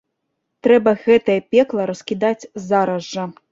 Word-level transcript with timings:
Трэба 0.67 0.93
гэтае 1.03 1.35
пекла 1.53 1.87
раскідаць 1.91 2.49
зараз 2.67 3.15
жа. 3.15 3.31